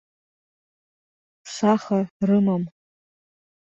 [1.53, 2.63] Саха рымам.